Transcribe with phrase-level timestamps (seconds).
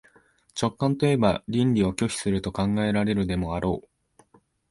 [0.59, 3.83] 直観といえば論理を拒否すると考えられるでもあろ
[4.23, 4.37] う。